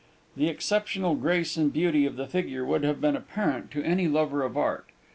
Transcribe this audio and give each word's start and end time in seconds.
The 0.35 0.47
exceptional 0.47 1.13
grace 1.13 1.55
and 1.57 1.71
beauty 1.71 2.07
of 2.07 2.15
the 2.15 2.25
figure 2.25 2.65
would 2.65 2.83
have 2.83 2.99
been 2.99 3.15
apparent 3.15 3.69
to 3.73 3.83
any 3.83 4.07
lover 4.07 4.41
of 4.41 4.57
art. 4.57 4.89